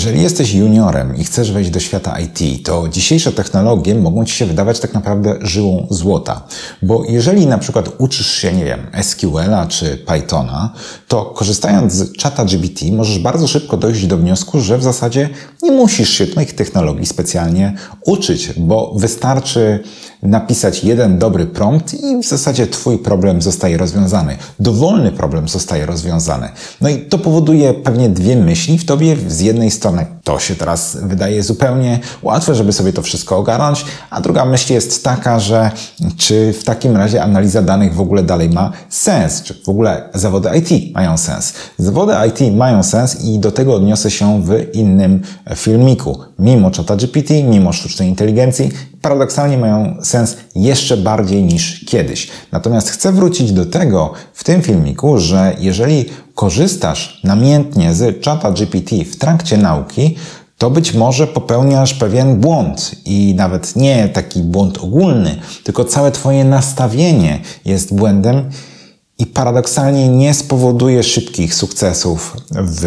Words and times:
Jeżeli 0.00 0.22
jesteś 0.22 0.54
juniorem 0.54 1.16
i 1.16 1.24
chcesz 1.24 1.52
wejść 1.52 1.70
do 1.70 1.80
świata 1.80 2.16
IT, 2.20 2.66
to 2.66 2.88
dzisiejsze 2.88 3.32
technologie 3.32 3.94
mogą 3.94 4.24
Ci 4.24 4.34
się 4.34 4.46
wydawać 4.46 4.80
tak 4.80 4.94
naprawdę 4.94 5.38
żyłą 5.40 5.86
złota. 5.90 6.46
Bo 6.82 7.04
jeżeli 7.08 7.46
na 7.46 7.58
przykład 7.58 7.88
uczysz 7.98 8.32
się, 8.32 8.52
nie 8.52 8.64
wiem, 8.64 8.86
SQL-a 9.02 9.66
czy 9.66 9.96
Pythona, 9.96 10.72
to 11.08 11.24
korzystając 11.24 11.92
z 11.92 12.16
czata 12.16 12.44
GBT 12.44 12.92
możesz 12.92 13.18
bardzo 13.18 13.46
szybko 13.46 13.76
dojść 13.76 14.06
do 14.06 14.16
wniosku, 14.16 14.60
że 14.60 14.78
w 14.78 14.82
zasadzie 14.82 15.28
nie 15.62 15.72
musisz 15.72 16.10
się 16.10 16.26
tych 16.26 16.52
technologii 16.52 17.06
specjalnie 17.06 17.74
uczyć, 18.04 18.52
bo 18.56 18.94
wystarczy 18.96 19.82
napisać 20.22 20.84
jeden 20.84 21.18
dobry 21.18 21.46
prompt 21.46 21.94
i 21.94 22.22
w 22.22 22.28
zasadzie 22.28 22.66
Twój 22.66 22.98
problem 22.98 23.42
zostaje 23.42 23.76
rozwiązany. 23.76 24.36
Dowolny 24.60 25.12
problem 25.12 25.48
zostaje 25.48 25.86
rozwiązany. 25.86 26.48
No 26.80 26.88
i 26.88 26.98
to 26.98 27.18
powoduje 27.18 27.74
pewnie 27.74 28.08
dwie 28.08 28.36
myśli 28.36 28.78
w 28.78 28.84
Tobie. 28.84 29.16
Z 29.28 29.40
jednej 29.40 29.70
strony 29.70 30.06
to 30.24 30.38
się 30.38 30.54
teraz 30.54 30.98
wydaje 31.02 31.42
zupełnie 31.42 31.98
łatwe, 32.22 32.54
żeby 32.54 32.72
sobie 32.72 32.92
to 32.92 33.02
wszystko 33.02 33.36
ogarnąć, 33.36 33.84
a 34.10 34.20
druga 34.20 34.44
myśl 34.44 34.72
jest 34.72 35.04
taka, 35.04 35.40
że 35.40 35.70
czy 36.16 36.52
w 36.52 36.64
takim 36.64 36.96
razie 36.96 37.22
analiza 37.22 37.62
danych 37.62 37.94
w 37.94 38.00
ogóle 38.00 38.22
dalej 38.22 38.50
ma 38.50 38.72
sens? 38.88 39.42
Czy 39.42 39.54
w 39.64 39.68
ogóle 39.68 40.08
zawody 40.14 40.48
IT 40.58 40.94
mają 40.94 41.18
sens? 41.18 41.52
Zawody 41.78 42.12
IT 42.28 42.56
mają 42.56 42.82
sens 42.82 43.24
i 43.24 43.38
do 43.38 43.52
tego 43.52 43.74
odniosę 43.74 44.10
się 44.10 44.42
w 44.42 44.74
innym 44.74 45.22
filmiku. 45.56 46.18
Mimo 46.38 46.70
czata 46.70 46.96
GPT, 46.96 47.42
mimo 47.42 47.72
sztucznej 47.72 48.08
inteligencji, 48.08 48.70
paradoksalnie 49.02 49.58
mają 49.58 49.96
sens 50.02 50.36
jeszcze 50.54 50.96
bardziej 50.96 51.42
niż 51.42 51.84
kiedyś. 51.84 52.28
Natomiast 52.52 52.90
chcę 52.90 53.12
wrócić 53.12 53.52
do 53.52 53.66
tego 53.66 54.12
w 54.34 54.44
tym 54.44 54.62
filmiku, 54.62 55.18
że 55.18 55.56
jeżeli 55.58 56.04
korzystasz 56.34 57.20
namiętnie 57.24 57.94
z 57.94 58.20
czata 58.20 58.50
GPT 58.50 59.04
w 59.04 59.16
trakcie 59.16 59.56
nauki, 59.56 60.16
to 60.58 60.70
być 60.70 60.94
może 60.94 61.26
popełniasz 61.26 61.94
pewien 61.94 62.40
błąd 62.40 62.90
i 63.04 63.34
nawet 63.36 63.76
nie 63.76 64.08
taki 64.08 64.40
błąd 64.40 64.78
ogólny, 64.78 65.36
tylko 65.64 65.84
całe 65.84 66.10
Twoje 66.10 66.44
nastawienie 66.44 67.40
jest 67.64 67.94
błędem 67.94 68.50
i 69.18 69.26
paradoksalnie 69.26 70.08
nie 70.08 70.34
spowoduje 70.34 71.02
szybkich 71.02 71.54
sukcesów 71.54 72.36
w 72.50 72.84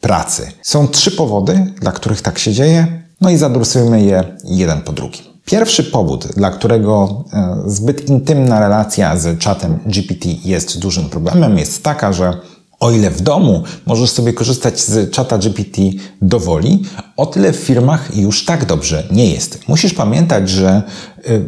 pracy. 0.00 0.52
Są 0.62 0.88
trzy 0.88 1.10
powody, 1.10 1.74
dla 1.80 1.92
których 1.92 2.22
tak 2.22 2.38
się 2.38 2.52
dzieje, 2.52 3.02
no 3.20 3.30
i 3.30 3.36
zadrusujmy 3.36 4.02
je 4.02 4.36
jeden 4.44 4.80
po 4.80 4.92
drugim. 4.92 5.27
Pierwszy 5.50 5.84
powód, 5.84 6.26
dla 6.36 6.50
którego 6.50 7.24
e, 7.32 7.62
zbyt 7.66 8.08
intymna 8.08 8.60
relacja 8.60 9.16
z 9.16 9.38
czatem 9.38 9.78
GPT 9.86 10.28
jest 10.44 10.78
dużym 10.78 11.08
problemem, 11.08 11.58
jest 11.58 11.82
taka, 11.82 12.12
że 12.12 12.34
o 12.80 12.90
ile 12.90 13.10
w 13.10 13.20
domu 13.20 13.62
możesz 13.86 14.10
sobie 14.10 14.32
korzystać 14.32 14.80
z 14.80 15.10
czata 15.10 15.38
GPT 15.38 15.82
do 16.22 16.40
woli, 16.40 16.82
o 17.16 17.26
tyle 17.26 17.52
w 17.52 17.56
firmach 17.56 18.16
już 18.16 18.44
tak 18.44 18.64
dobrze 18.64 19.06
nie 19.10 19.30
jest. 19.30 19.68
Musisz 19.68 19.94
pamiętać, 19.94 20.48
że 20.48 20.82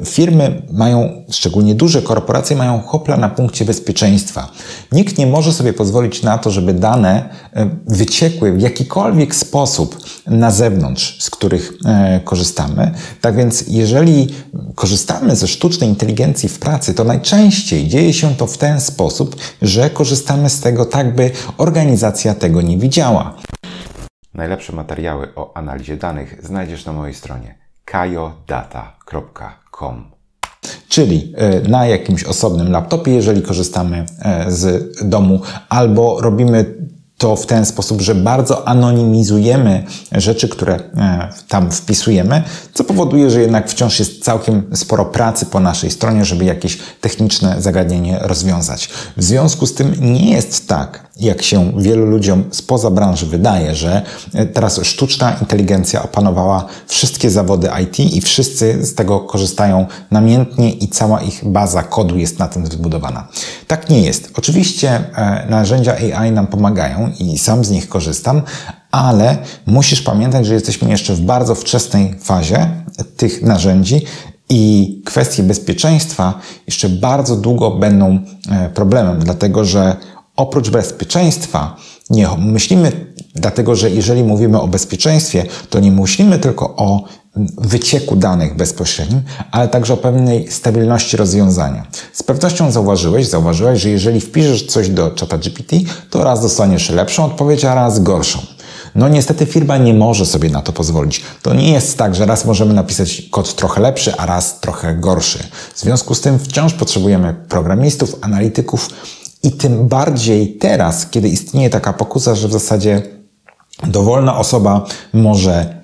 firmy 0.05 0.63
mają, 0.73 1.25
szczególnie 1.31 1.75
duże 1.75 2.03
korporacje, 2.03 2.57
mają 2.57 2.81
hopla 2.81 3.17
na 3.17 3.29
punkcie 3.29 3.65
bezpieczeństwa. 3.65 4.53
Nikt 4.93 5.19
nie 5.19 5.27
może 5.27 5.53
sobie 5.53 5.73
pozwolić 5.73 6.23
na 6.23 6.39
to, 6.39 6.51
żeby 6.51 6.75
dane 6.75 7.29
y, 7.57 7.71
wyciekły 7.87 8.53
w 8.53 8.61
jakikolwiek 8.61 9.35
sposób 9.35 9.99
na 10.27 10.51
zewnątrz, 10.51 11.23
z 11.23 11.31
których 11.31 11.73
y, 12.17 12.21
korzystamy. 12.21 12.95
Tak 13.21 13.37
więc, 13.37 13.65
jeżeli 13.69 14.35
korzystamy 14.75 15.37
ze 15.37 15.49
sztucznej 15.49 15.89
inteligencji 15.89 16.49
w 16.49 16.59
pracy, 16.59 16.95
to 16.95 17.05
najczęściej 17.05 17.89
dzieje 17.89 18.13
się 18.13 18.35
to 18.35 18.47
w 18.47 18.59
ten 18.59 18.81
sposób, 18.81 19.37
że 19.63 19.91
korzystamy 19.91 20.51
z 20.51 20.61
tego 20.61 20.85
tak, 20.85 21.15
by 21.15 21.31
organizacja 21.59 22.35
tego 22.35 22.63
nie 22.63 22.79
widziała. 22.79 23.37
Najlepsze 24.35 24.73
materiały 24.73 25.35
o 25.37 25.57
analizie 25.57 25.97
danych 25.97 26.41
znajdziesz 26.43 26.85
na 26.85 26.93
mojej 26.93 27.15
stronie 27.15 27.70
kajodata.com. 27.85 29.41
Czyli 30.89 31.33
e, 31.37 31.69
na 31.69 31.87
jakimś 31.87 32.25
osobnym 32.25 32.73
laptopie, 32.73 33.13
jeżeli 33.13 33.43
korzystamy 33.43 34.07
e, 34.23 34.51
z 34.51 34.89
domu, 35.09 35.41
albo 35.69 36.21
robimy 36.21 36.75
to 37.21 37.37
w 37.37 37.47
ten 37.47 37.67
sposób, 37.67 38.01
że 38.01 38.15
bardzo 38.15 38.69
anonimizujemy 38.69 39.85
rzeczy, 40.13 40.49
które 40.49 40.75
e, 40.75 41.29
tam 41.49 41.71
wpisujemy, 41.71 42.43
co 42.75 42.85
powoduje, 42.85 43.31
że 43.31 43.41
jednak 43.41 43.69
wciąż 43.69 43.99
jest 43.99 44.25
całkiem 44.25 44.71
sporo 44.75 45.05
pracy 45.05 45.47
po 45.47 45.61
naszej 45.61 45.91
stronie, 45.91 46.25
żeby 46.25 46.45
jakieś 46.45 46.79
techniczne 47.01 47.63
zagadnienie 47.63 48.19
rozwiązać. 48.21 48.89
W 49.17 49.23
związku 49.23 49.67
z 49.67 49.75
tym 49.75 49.95
nie 50.01 50.31
jest 50.31 50.69
tak, 50.69 51.10
jak 51.21 51.43
się 51.43 51.73
wielu 51.77 52.07
ludziom 52.07 52.45
spoza 52.51 52.91
branży 52.91 53.27
wydaje, 53.27 53.75
że 53.75 54.03
e, 54.35 54.47
teraz 54.47 54.81
sztuczna 54.83 55.37
inteligencja 55.41 56.03
opanowała 56.03 56.67
wszystkie 56.87 57.31
zawody 57.31 57.69
IT 57.83 58.01
i 58.01 58.21
wszyscy 58.21 58.87
z 58.87 58.95
tego 58.95 59.21
korzystają 59.21 59.87
namiętnie 60.11 60.71
i 60.73 60.89
cała 60.89 61.21
ich 61.21 61.41
baza 61.45 61.83
kodu 61.83 62.17
jest 62.17 62.39
na 62.39 62.49
tym 62.49 62.67
zbudowana. 62.67 63.29
Tak 63.67 63.91
nie 63.91 64.03
jest. 64.03 64.33
Oczywiście 64.39 64.91
e, 64.91 65.47
narzędzia 65.51 65.95
AI 65.95 66.33
nam 66.33 66.47
pomagają 66.47 67.13
i 67.19 67.39
sam 67.39 67.65
z 67.65 67.71
nich 67.71 67.89
korzystam, 67.89 68.43
ale 68.91 69.39
musisz 69.67 70.03
pamiętać, 70.03 70.47
że 70.47 70.55
jesteśmy 70.55 70.91
jeszcze 70.91 71.15
w 71.15 71.21
bardzo 71.21 71.55
wczesnej 71.55 72.15
fazie 72.21 72.71
tych 73.17 73.43
narzędzi 73.43 74.05
i 74.51 75.03
kwestie 75.05 75.43
bezpieczeństwa 75.43 76.35
jeszcze 76.67 76.89
bardzo 76.89 77.37
długo 77.37 77.71
będą 77.71 78.19
e, 78.51 78.69
problemem, 78.69 79.19
dlatego 79.19 79.65
że 79.65 79.97
oprócz 80.41 80.71
bezpieczeństwa 80.71 81.77
nie 82.11 82.29
myślimy, 82.39 82.93
dlatego 83.35 83.77
że 83.77 83.91
jeżeli 83.91 84.25
mówimy 84.25 84.61
o 84.61 84.69
bezpieczeństwie, 84.69 85.45
to 85.71 85.81
nie 85.81 85.93
myślimy 85.93 86.39
tylko 86.39 86.77
o 86.77 87.05
wycieku 87.59 88.17
danych 88.17 88.57
bezpośrednim, 88.57 89.23
ale 89.51 89.69
także 89.69 89.95
o 89.95 89.97
pewnej 89.97 90.51
stabilności 90.51 91.17
rozwiązania. 91.17 91.87
Z 92.13 92.23
pewnością 92.23 92.71
zauważyłeś, 92.71 93.29
zauważyłeś, 93.29 93.81
że 93.81 93.89
jeżeli 93.89 94.21
wpiszesz 94.21 94.67
coś 94.67 94.89
do 94.89 95.11
czata 95.11 95.39
GPT, 95.39 95.77
to 96.11 96.25
raz 96.25 96.43
dostaniesz 96.43 96.91
lepszą 96.91 97.25
odpowiedź, 97.25 97.65
a 97.65 97.75
raz 97.75 98.03
gorszą. 98.03 98.39
No 98.95 99.09
niestety 99.09 99.47
firma 99.47 99.79
nie 99.79 99.95
może 99.95 100.27
sobie 100.27 100.51
na 100.51 100.63
to 100.63 100.73
pozwolić. 100.73 101.23
To 101.43 101.55
nie 101.55 101.73
jest 101.73 101.99
tak, 101.99 102.15
że 102.15 102.27
raz 102.27 102.45
możemy 102.45 102.75
napisać 102.75 103.23
kod 103.31 103.55
trochę 103.55 103.81
lepszy, 103.81 104.17
a 104.17 104.27
raz 104.27 104.61
trochę 104.61 104.95
gorszy. 104.95 105.39
W 105.75 105.81
związku 105.81 106.15
z 106.15 106.21
tym 106.21 106.39
wciąż 106.39 106.75
potrzebujemy 106.75 107.35
programistów, 107.49 108.17
analityków, 108.21 108.91
i 109.43 109.53
tym 109.53 109.89
bardziej 109.89 110.57
teraz, 110.57 111.07
kiedy 111.07 111.29
istnieje 111.29 111.71
taka 111.71 111.93
pokusa, 111.93 112.35
że 112.35 112.49
w 112.49 112.53
zasadzie 112.53 113.03
dowolna 113.87 114.39
osoba 114.39 114.87
może 115.13 115.81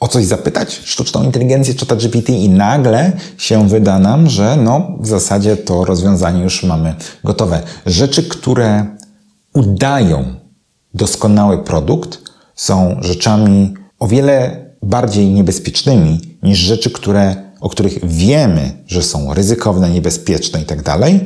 o 0.00 0.08
coś 0.08 0.24
zapytać 0.24 0.80
sztuczną 0.84 1.22
inteligencję 1.24 1.74
czy 1.74 1.86
GPT 1.86 2.32
i 2.32 2.48
nagle 2.48 3.12
się 3.38 3.68
wyda 3.68 3.98
nam, 3.98 4.30
że 4.30 4.56
no 4.56 4.96
w 5.00 5.06
zasadzie 5.06 5.56
to 5.56 5.84
rozwiązanie 5.84 6.42
już 6.42 6.62
mamy 6.62 6.94
gotowe. 7.24 7.62
Rzeczy, 7.86 8.22
które 8.22 8.86
udają 9.54 10.24
doskonały 10.94 11.64
produkt, 11.64 12.18
są 12.54 12.96
rzeczami 13.00 13.74
o 13.98 14.06
wiele 14.06 14.64
bardziej 14.82 15.30
niebezpiecznymi 15.30 16.20
niż 16.42 16.58
rzeczy, 16.58 16.90
które, 16.90 17.36
o 17.60 17.68
których 17.68 18.06
wiemy, 18.06 18.84
że 18.86 19.02
są 19.02 19.34
ryzykowne, 19.34 19.90
niebezpieczne 19.90 20.60
i 20.62 20.64
tak 20.64 20.82
dalej 20.82 21.24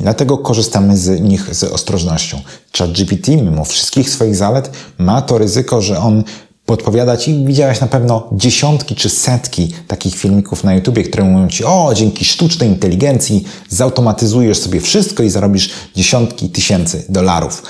Dlatego 0.00 0.38
korzystamy 0.38 0.96
z 0.96 1.20
nich 1.20 1.54
z 1.54 1.64
ostrożnością. 1.64 2.40
ChatGPT, 2.78 3.28
mimo 3.28 3.64
wszystkich 3.64 4.10
swoich 4.10 4.36
zalet, 4.36 4.70
ma 4.98 5.22
to 5.22 5.38
ryzyko, 5.38 5.80
że 5.82 5.98
on 5.98 6.24
podpowiada 6.66 7.16
Ci, 7.16 7.44
widziałeś 7.44 7.80
na 7.80 7.86
pewno 7.86 8.28
dziesiątki 8.32 8.94
czy 8.94 9.10
setki 9.10 9.74
takich 9.88 10.14
filmików 10.14 10.64
na 10.64 10.74
YouTubie, 10.74 11.04
które 11.04 11.24
mówią 11.24 11.48
Ci, 11.48 11.64
o, 11.64 11.92
dzięki 11.94 12.24
sztucznej 12.24 12.68
inteligencji 12.68 13.44
zautomatyzujesz 13.68 14.58
sobie 14.58 14.80
wszystko 14.80 15.22
i 15.22 15.30
zarobisz 15.30 15.70
dziesiątki 15.96 16.50
tysięcy 16.50 17.04
dolarów 17.08 17.62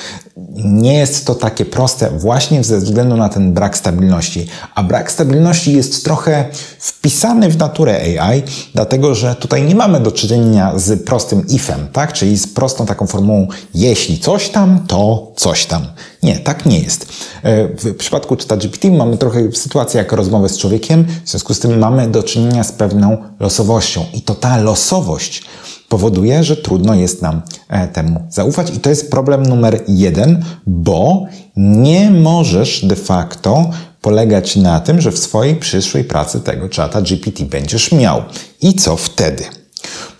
nie 0.57 0.95
jest 0.95 1.27
to 1.27 1.35
takie 1.35 1.65
proste 1.65 2.11
właśnie 2.11 2.65
ze 2.65 2.79
względu 2.79 3.17
na 3.17 3.29
ten 3.29 3.53
brak 3.53 3.79
stabilności. 3.79 4.47
A 4.75 4.83
brak 4.83 5.13
stabilności 5.13 5.73
jest 5.73 6.05
trochę 6.05 6.45
wpisany 6.79 7.49
w 7.49 7.59
naturę 7.59 8.01
AI, 8.21 8.43
dlatego 8.75 9.15
że 9.15 9.35
tutaj 9.35 9.63
nie 9.63 9.75
mamy 9.75 10.01
do 10.01 10.13
czynienia 10.13 10.73
z 10.77 11.05
prostym 11.05 11.47
ifem, 11.49 11.89
tak? 11.93 12.13
Czyli 12.13 12.39
z 12.39 12.47
prostą 12.47 12.87
taką 12.87 13.07
formułą 13.07 13.49
jeśli 13.75 14.19
coś 14.19 14.49
tam, 14.49 14.87
to 14.87 15.33
coś 15.37 15.67
tam. 15.67 15.87
Nie, 16.23 16.39
tak 16.39 16.67
nie 16.67 16.81
jest. 16.81 17.07
E, 17.43 17.69
w 17.69 17.97
przypadku 17.97 18.37
ChatGPT 18.49 18.85
mamy 18.85 19.19
trochę 19.19 19.53
sytuację 19.53 19.99
jak 19.99 20.13
rozmowę 20.13 20.49
z 20.49 20.59
człowiekiem, 20.59 21.07
w 21.25 21.31
związku 21.31 21.55
z 21.55 21.61
tym 21.61 21.79
mamy 21.79 22.09
do 22.09 22.23
czynienia 22.23 22.65
z 22.65 22.73
pewną 22.73 23.17
losowością. 23.41 24.05
I 24.13 24.23
to 24.23 24.35
ta 24.35 24.57
losowość 24.57 25.43
powoduje, 25.95 26.45
że 26.45 26.57
trudno 26.57 26.95
jest 26.95 27.23
nam 27.23 27.43
e, 27.69 27.89
temu 27.89 28.21
zaufać. 28.31 28.71
I 28.71 28.81
to 28.81 28.91
jest 28.91 29.11
problem 29.11 29.43
numer 29.43 29.81
jeden, 29.89 30.45
bo 30.67 31.27
nie 31.57 32.11
możesz 32.11 32.85
de 32.85 32.97
facto 32.97 33.71
polegać 34.01 34.57
na 34.57 34.81
tym, 34.81 35.01
że 35.01 35.13
w 35.13 35.19
swojej 35.19 35.57
przyszłej 35.57 36.05
pracy 36.05 36.41
tego 36.41 36.69
czata 36.69 37.03
GPT 37.03 37.45
będziesz 37.45 37.93
miał. 37.93 38.23
I 38.61 38.75
co 38.75 38.97
wtedy? 38.97 39.45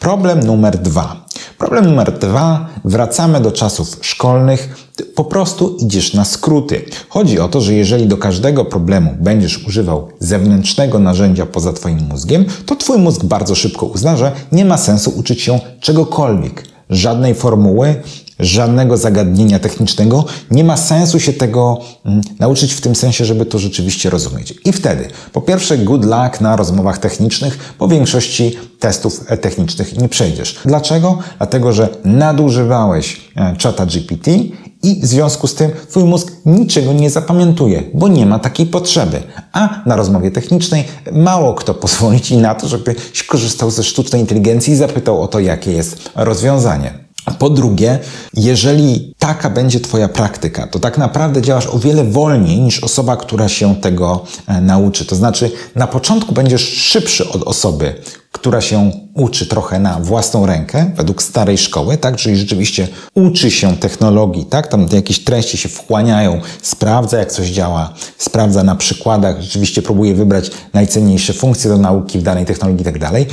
Problem 0.01 0.41
numer 0.41 0.79
dwa. 0.79 1.24
Problem 1.65 1.87
numer 1.87 2.19
dwa. 2.19 2.67
Wracamy 2.85 3.41
do 3.41 3.53
czasów 3.53 3.99
szkolnych. 4.01 4.89
Po 5.15 5.25
prostu 5.25 5.77
idziesz 5.81 6.15
na 6.15 6.25
skróty. 6.25 6.85
Chodzi 7.09 7.39
o 7.41 7.49
to, 7.49 7.61
że 7.61 7.75
jeżeli 7.75 8.07
do 8.07 8.17
każdego 8.17 8.65
problemu 8.65 9.15
będziesz 9.21 9.67
używał 9.67 10.09
zewnętrznego 10.19 10.99
narzędzia 10.99 11.47
poza 11.47 11.73
Twoim 11.73 11.99
mózgiem, 12.09 12.45
to 12.67 12.77
Twój 12.77 12.99
mózg 12.99 13.25
bardzo 13.25 13.55
szybko 13.55 13.87
uzna, 13.87 14.17
że 14.17 14.33
nie 14.53 14.65
ma 14.65 14.77
sensu 14.77 15.13
uczyć 15.17 15.43
się 15.43 15.61
czegokolwiek. 15.81 16.65
Żadnej 16.91 17.35
formuły, 17.35 18.03
żadnego 18.39 18.97
zagadnienia 18.97 19.59
technicznego. 19.59 20.25
Nie 20.51 20.65
ma 20.65 20.77
sensu 20.77 21.21
się 21.21 21.33
tego 21.33 21.81
mm, 22.05 22.21
nauczyć 22.41 22.75
w 22.75 22.81
tym 22.81 22.95
sensie, 22.95 23.25
żeby 23.25 23.47
to 23.47 23.59
rzeczywiście 23.59 24.11
rozumieć. 24.11 24.55
I 24.65 24.73
wtedy, 24.73 25.09
po 25.33 25.41
pierwsze, 25.41 25.79
good 25.79 26.05
luck 26.05 26.41
na 26.41 26.57
rozmowach 26.57 26.99
technicznych, 26.99 27.75
po 27.79 27.89
większości 27.89 28.57
testów 28.79 29.25
e, 29.27 29.37
technicznych 29.37 29.99
nie 29.99 30.09
przejdziesz. 30.09 30.61
Dlaczego? 30.65 31.19
Dlatego, 31.39 31.73
że 31.73 31.89
nadużywałeś 32.05 33.21
e, 33.37 33.57
czata 33.57 33.87
GPT 33.87 34.31
i 34.83 35.01
w 35.03 35.07
związku 35.07 35.47
z 35.47 35.55
tym 35.55 35.71
Twój 35.89 36.05
mózg 36.05 36.33
niczego 36.47 36.93
nie 36.93 37.11
zapamiętuje, 37.11 37.83
bo 37.95 38.09
nie 38.09 38.27
ma 38.27 38.39
takiej 38.39 38.67
potrzeby. 38.67 39.23
A 39.53 39.83
na 39.87 39.97
rozmowie 39.97 40.31
technicznej 40.31 40.85
mało 41.13 41.55
kto 41.55 41.75
pozwoli 41.75 42.21
Ci 42.21 42.37
na 42.37 42.55
to, 42.55 42.69
żebyś 42.69 43.23
korzystał 43.23 43.71
ze 43.71 43.85
sztucznej 43.85 44.21
inteligencji 44.21 44.73
i 44.73 44.77
zapytał 44.77 45.23
o 45.23 45.29
to, 45.29 45.41
jakie 45.41 45.73
jest 45.73 46.11
rozwiązanie. 46.15 47.04
Po 47.39 47.51
drugie, 47.51 47.99
jeżeli 48.35 49.15
taka 49.19 49.51
będzie 49.51 49.81
Twoja 49.81 50.09
praktyka, 50.09 50.67
to 50.67 50.79
tak 50.79 50.99
naprawdę 50.99 51.43
działasz 51.43 51.67
o 51.67 51.79
wiele 51.79 52.05
wolniej 52.05 52.61
niż 52.61 52.85
osoba, 52.85 53.17
która 53.17 53.49
się 53.49 53.77
tego 53.77 54.25
e, 54.47 54.61
nauczy. 54.61 55.05
To 55.05 55.17
znaczy, 55.17 55.51
na 55.75 55.87
początku 55.87 56.35
będziesz 56.35 56.63
szybszy 56.63 57.29
od 57.29 57.43
osoby, 57.43 57.95
która 58.33 58.61
się 58.61 58.91
uczy 59.15 59.47
trochę 59.47 59.79
na 59.79 60.01
własną 60.01 60.47
rękę, 60.47 60.91
według 60.97 61.23
starej 61.23 61.59
szkoły, 61.59 61.97
tak? 61.97 62.17
Czyli 62.17 62.37
rzeczywiście 62.37 62.89
uczy 63.15 63.51
się 63.51 63.77
technologii, 63.77 64.45
tak? 64.45 64.67
Tam 64.67 64.87
jakieś 64.93 65.25
treści 65.25 65.57
się 65.57 65.69
wchłaniają, 65.69 66.41
sprawdza 66.63 67.19
jak 67.19 67.33
coś 67.33 67.49
działa, 67.49 67.95
sprawdza 68.19 68.63
na 68.63 68.77
przykładach, 68.77 69.43
rzeczywiście 69.43 69.83
próbuje 69.83 70.15
wybrać 70.15 70.51
najcenniejsze 70.73 71.33
funkcje 71.33 71.71
do 71.71 71.79
nauki 71.79 72.19
w 72.19 72.23
danej 72.23 72.45
technologii 72.45 72.83
i 72.83 72.85
tak 72.85 72.99
dalej. 72.99 73.27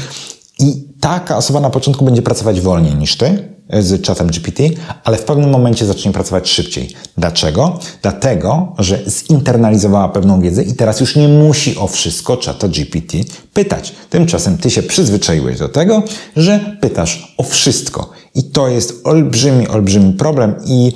I 0.59 0.87
taka 0.99 1.37
osoba 1.37 1.59
na 1.59 1.69
początku 1.69 2.05
będzie 2.05 2.21
pracować 2.21 2.61
wolniej 2.61 2.95
niż 2.95 3.17
ty, 3.17 3.49
z 3.79 4.01
czatem 4.01 4.27
GPT, 4.27 4.63
ale 5.03 5.17
w 5.17 5.23
pewnym 5.23 5.49
momencie 5.49 5.85
zacznie 5.85 6.11
pracować 6.11 6.49
szybciej. 6.49 6.89
Dlaczego? 7.17 7.79
Dlatego, 8.01 8.73
że 8.79 8.99
zinternalizowała 9.07 10.09
pewną 10.09 10.41
wiedzę 10.41 10.63
i 10.63 10.73
teraz 10.73 10.99
już 10.99 11.15
nie 11.15 11.27
musi 11.27 11.77
o 11.77 11.87
wszystko 11.87 12.37
czata 12.37 12.67
GPT 12.67 13.17
pytać. 13.53 13.93
Tymczasem 14.09 14.57
ty 14.57 14.69
się 14.69 14.83
przyzwyczaiłeś 14.83 15.59
do 15.59 15.69
tego, 15.69 16.03
że 16.35 16.77
pytasz 16.81 17.35
o 17.37 17.43
wszystko. 17.43 18.09
I 18.35 18.43
to 18.43 18.67
jest 18.67 19.01
olbrzymi, 19.03 19.67
olbrzymi 19.67 20.13
problem 20.13 20.55
i 20.65 20.91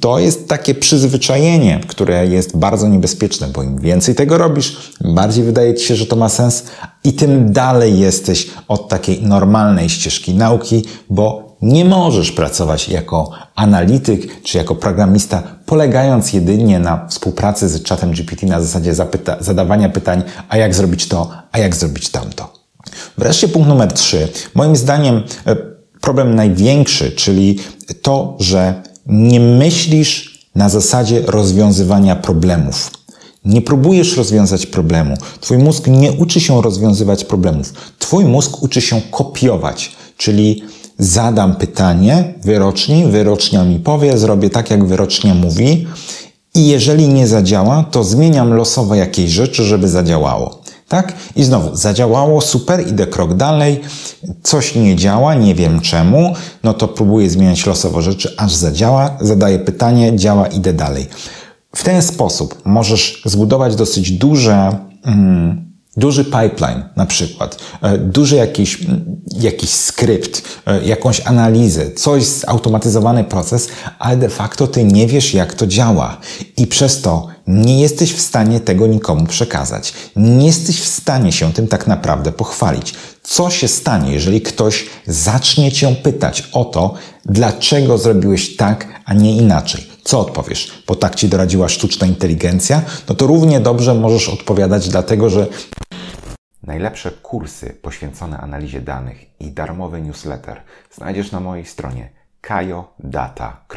to 0.00 0.18
jest 0.18 0.48
takie 0.48 0.74
przyzwyczajenie, 0.74 1.80
które 1.86 2.26
jest 2.26 2.56
bardzo 2.56 2.88
niebezpieczne, 2.88 3.48
bo 3.48 3.62
im 3.62 3.78
więcej 3.78 4.14
tego 4.14 4.38
robisz, 4.38 4.76
bardziej 5.00 5.44
wydaje 5.44 5.74
ci 5.74 5.86
się, 5.86 5.96
że 5.96 6.06
to 6.06 6.16
ma 6.16 6.28
sens 6.28 6.64
i 7.04 7.12
tym 7.12 7.52
dalej 7.52 7.98
jesteś 7.98 8.50
od 8.68 8.88
takiej 8.88 9.22
normalnej 9.22 9.88
ścieżki 9.88 10.34
nauki, 10.34 10.84
bo 11.10 11.49
nie 11.62 11.84
możesz 11.84 12.32
pracować 12.32 12.88
jako 12.88 13.30
analityk 13.54 14.42
czy 14.42 14.58
jako 14.58 14.74
programista, 14.74 15.42
polegając 15.66 16.32
jedynie 16.32 16.78
na 16.78 17.06
współpracy 17.08 17.68
z 17.68 17.82
czatem 17.82 18.10
GPT 18.10 18.46
na 18.46 18.60
zasadzie 18.60 18.94
zapyta- 18.94 19.36
zadawania 19.40 19.88
pytań, 19.88 20.22
a 20.48 20.56
jak 20.56 20.74
zrobić 20.74 21.08
to, 21.08 21.30
a 21.52 21.58
jak 21.58 21.76
zrobić 21.76 22.08
tamto. 22.08 22.52
Wreszcie 23.18 23.48
punkt 23.48 23.68
numer 23.68 23.92
trzy. 23.92 24.28
Moim 24.54 24.76
zdaniem 24.76 25.22
e, 25.46 25.56
problem 26.00 26.34
największy, 26.34 27.12
czyli 27.12 27.58
to, 28.02 28.36
że 28.40 28.82
nie 29.06 29.40
myślisz 29.40 30.40
na 30.54 30.68
zasadzie 30.68 31.22
rozwiązywania 31.26 32.16
problemów. 32.16 32.90
Nie 33.44 33.62
próbujesz 33.62 34.16
rozwiązać 34.16 34.66
problemu. 34.66 35.16
Twój 35.40 35.58
mózg 35.58 35.86
nie 35.86 36.12
uczy 36.12 36.40
się 36.40 36.62
rozwiązywać 36.62 37.24
problemów. 37.24 37.72
Twój 37.98 38.24
mózg 38.24 38.62
uczy 38.62 38.80
się 38.80 39.00
kopiować, 39.10 39.96
czyli 40.16 40.62
zadam 41.00 41.56
pytanie 41.56 42.34
wyroczni, 42.42 43.04
wyrocznia 43.04 43.64
mi 43.64 43.78
powie, 43.78 44.18
zrobię 44.18 44.50
tak, 44.50 44.70
jak 44.70 44.84
wyrocznia 44.84 45.34
mówi 45.34 45.86
i 46.54 46.68
jeżeli 46.68 47.08
nie 47.08 47.26
zadziała, 47.26 47.84
to 47.90 48.04
zmieniam 48.04 48.54
losowo 48.54 48.94
jakieś 48.94 49.30
rzeczy, 49.30 49.64
żeby 49.64 49.88
zadziałało. 49.88 50.60
Tak? 50.88 51.12
I 51.36 51.44
znowu, 51.44 51.76
zadziałało, 51.76 52.40
super, 52.40 52.88
idę 52.88 53.06
krok 53.06 53.34
dalej, 53.34 53.80
coś 54.42 54.74
nie 54.74 54.96
działa, 54.96 55.34
nie 55.34 55.54
wiem 55.54 55.80
czemu, 55.80 56.34
no 56.64 56.74
to 56.74 56.88
próbuję 56.88 57.30
zmieniać 57.30 57.66
losowo 57.66 58.02
rzeczy, 58.02 58.34
aż 58.36 58.54
zadziała, 58.54 59.16
zadaję 59.20 59.58
pytanie, 59.58 60.16
działa, 60.16 60.46
idę 60.46 60.72
dalej. 60.72 61.06
W 61.76 61.82
ten 61.82 62.02
sposób 62.02 62.62
możesz 62.64 63.22
zbudować 63.24 63.76
dosyć 63.76 64.10
duże, 64.10 64.78
mm, 65.04 65.69
duży 65.96 66.24
pipeline 66.24 66.88
na 66.96 67.06
przykład, 67.06 67.56
e, 67.82 67.98
duży 67.98 68.36
jakiś, 68.36 68.78
jakiś 69.32 69.70
skrypt, 69.70 70.42
e, 70.66 70.84
jakąś 70.84 71.20
analizę, 71.20 71.90
coś 71.90 72.24
zautomatyzowany 72.24 73.24
proces, 73.24 73.68
ale 73.98 74.16
de 74.16 74.28
facto 74.28 74.66
ty 74.66 74.84
nie 74.84 75.06
wiesz, 75.06 75.34
jak 75.34 75.54
to 75.54 75.66
działa 75.66 76.16
i 76.56 76.66
przez 76.66 77.00
to 77.00 77.28
nie 77.46 77.80
jesteś 77.80 78.12
w 78.12 78.20
stanie 78.20 78.60
tego 78.60 78.86
nikomu 78.86 79.26
przekazać. 79.26 79.92
Nie 80.16 80.46
jesteś 80.46 80.80
w 80.80 80.88
stanie 80.88 81.32
się 81.32 81.52
tym 81.52 81.68
tak 81.68 81.86
naprawdę 81.86 82.32
pochwalić. 82.32 82.94
Co 83.22 83.50
się 83.50 83.68
stanie, 83.68 84.12
jeżeli 84.12 84.40
ktoś 84.40 84.86
zacznie 85.06 85.72
cię 85.72 85.94
pytać 85.94 86.48
o 86.52 86.64
to, 86.64 86.94
dlaczego 87.24 87.98
zrobiłeś 87.98 88.56
tak, 88.56 88.88
a 89.04 89.14
nie 89.14 89.36
inaczej? 89.36 89.89
Co 90.10 90.20
odpowiesz? 90.20 90.82
Bo 90.86 90.94
tak 90.94 91.14
ci 91.14 91.28
doradziła 91.28 91.68
sztuczna 91.68 92.06
inteligencja? 92.06 92.82
No 93.08 93.14
to 93.14 93.26
równie 93.26 93.60
dobrze 93.60 93.94
możesz 93.94 94.28
odpowiadać, 94.28 94.88
dlatego 94.88 95.30
że 95.30 95.46
Najlepsze 96.62 97.10
kursy 97.10 97.76
poświęcone 97.82 98.38
analizie 98.38 98.80
danych 98.80 99.40
i 99.40 99.50
darmowy 99.50 100.02
newsletter 100.02 100.60
znajdziesz 100.94 101.32
na 101.32 101.40
mojej 101.40 101.66
stronie 101.66 102.10
kajodata.com. 102.40 103.70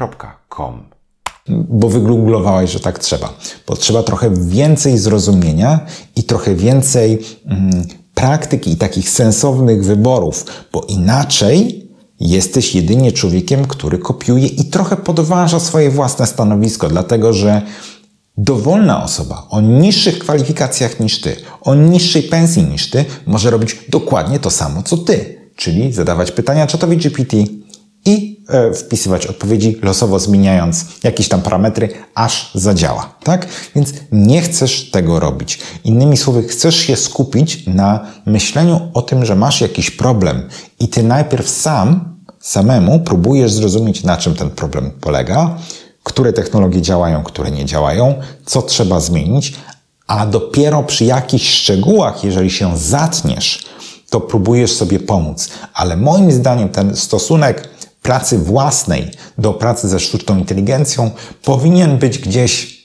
Bo 1.50 1.90
wygooglowałeś, 1.90 2.72
że 2.72 2.80
tak 2.80 3.00
trzeba. 3.00 3.34
Potrzeba 3.66 4.04
trochę 4.04 4.30
więcej 4.36 4.98
zrozumienia 4.98 5.80
i 6.16 6.24
trochę 6.24 6.56
więcej 6.56 7.20
mm, 7.46 7.84
praktyki 8.14 8.72
i 8.72 8.78
takich 8.78 9.10
sensownych 9.10 9.86
wyborów, 9.86 10.46
bo 10.72 10.82
inaczej 10.82 11.83
jesteś 12.20 12.76
jedynie 12.76 13.12
człowiekiem, 13.12 13.66
który 13.66 13.98
kopiuje 13.98 14.48
i 14.48 14.66
trochę 14.66 14.98
podważa 14.98 15.60
swoje 15.60 15.90
własne 15.90 16.28
stanowisko, 16.28 16.90
dlatego 16.90 17.34
że 17.34 17.62
Dowolna 18.38 19.04
osoba 19.04 19.48
o 19.50 19.62
niższych 19.62 20.20
kwalifikacjach 20.20 21.00
niż 21.00 21.22
ty, 21.22 21.36
o 21.62 21.76
niższej 21.76 22.24
pensji 22.24 22.64
niż 22.64 22.90
ty, 22.90 23.06
może 23.26 23.50
robić 23.50 23.76
dokładnie 23.90 24.40
to 24.40 24.50
samo 24.50 24.84
co 24.84 24.98
ty, 24.98 25.40
czyli 25.56 25.94
zadawać 25.94 26.32
pytania 26.32 26.68
czatowi 26.68 26.98
GPT 26.98 27.38
wpisywać 28.76 29.28
odpowiedzi 29.28 29.80
losowo 29.82 30.20
zmieniając 30.20 30.86
jakieś 31.04 31.28
tam 31.28 31.42
parametry, 31.42 31.90
aż 32.16 32.52
zadziała, 32.56 33.16
tak? 33.24 33.48
Więc 33.76 33.94
nie 34.12 34.42
chcesz 34.42 34.92
tego 34.92 35.20
robić. 35.20 35.60
Innymi 35.84 36.18
słowy, 36.18 36.44
chcesz 36.44 36.76
się 36.76 36.96
skupić 36.96 37.68
na 37.68 38.00
myśleniu 38.26 38.92
o 38.94 39.02
tym, 39.02 39.26
że 39.26 39.36
masz 39.36 39.62
jakiś 39.62 39.92
problem 39.92 40.50
i 40.80 40.88
ty 40.88 41.04
najpierw 41.04 41.50
sam, 41.50 42.18
samemu 42.40 43.00
próbujesz 43.00 43.52
zrozumieć, 43.54 44.04
na 44.04 44.18
czym 44.18 44.36
ten 44.36 44.50
problem 44.50 44.92
polega, 45.02 45.58
które 46.04 46.34
technologie 46.34 46.82
działają, 46.82 47.24
które 47.24 47.52
nie 47.52 47.66
działają, 47.66 48.16
co 48.46 48.62
trzeba 48.62 49.00
zmienić, 49.00 49.54
a 50.08 50.26
dopiero 50.26 50.84
przy 50.84 51.06
jakichś 51.06 51.50
szczegółach, 51.50 52.24
jeżeli 52.24 52.52
się 52.52 52.78
zatniesz, 52.78 53.66
to 54.10 54.22
próbujesz 54.22 54.74
sobie 54.74 55.00
pomóc. 55.00 55.50
Ale 55.74 55.98
moim 55.98 56.32
zdaniem 56.32 56.70
ten 56.70 56.96
stosunek 56.96 57.70
pracy 58.04 58.38
własnej 58.38 59.12
do 59.38 59.54
pracy 59.54 59.88
ze 59.88 60.00
sztuczną 60.00 60.38
inteligencją 60.38 61.12
powinien 61.44 61.98
być 61.98 62.20
gdzieś 62.20 62.83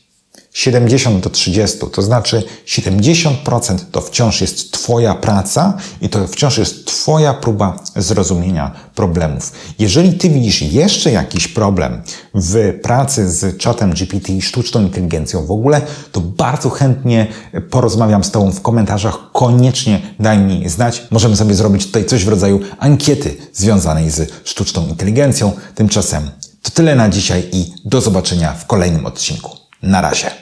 70 0.52 1.20
do 1.20 1.30
30, 1.30 1.78
to 1.92 2.02
znaczy 2.02 2.42
70% 2.66 3.78
to 3.92 4.00
wciąż 4.00 4.40
jest 4.40 4.72
Twoja 4.72 5.14
praca 5.14 5.76
i 6.00 6.08
to 6.08 6.26
wciąż 6.26 6.58
jest 6.58 6.86
Twoja 6.86 7.34
próba 7.34 7.78
zrozumienia 7.96 8.72
problemów. 8.94 9.52
Jeżeli 9.78 10.12
Ty 10.12 10.30
widzisz 10.30 10.62
jeszcze 10.62 11.12
jakiś 11.12 11.48
problem 11.48 12.02
w 12.34 12.80
pracy 12.82 13.30
z 13.30 13.56
czatem 13.56 13.92
GPT 13.92 14.32
i 14.32 14.42
sztuczną 14.42 14.80
inteligencją 14.80 15.46
w 15.46 15.50
ogóle, 15.50 15.82
to 16.12 16.20
bardzo 16.20 16.70
chętnie 16.70 17.26
porozmawiam 17.70 18.24
z 18.24 18.30
Tobą 18.30 18.52
w 18.52 18.62
komentarzach. 18.62 19.18
Koniecznie 19.32 20.00
daj 20.20 20.38
mi 20.38 20.68
znać. 20.68 21.02
Możemy 21.10 21.36
sobie 21.36 21.54
zrobić 21.54 21.86
tutaj 21.86 22.04
coś 22.04 22.24
w 22.24 22.28
rodzaju 22.28 22.60
ankiety 22.78 23.36
związanej 23.52 24.10
z 24.10 24.32
sztuczną 24.44 24.86
inteligencją. 24.86 25.52
Tymczasem 25.74 26.30
to 26.62 26.70
tyle 26.70 26.96
na 26.96 27.08
dzisiaj 27.08 27.48
i 27.52 27.72
do 27.84 28.00
zobaczenia 28.00 28.52
w 28.52 28.66
kolejnym 28.66 29.06
odcinku. 29.06 29.56
Na 29.82 30.00
razie. 30.00 30.37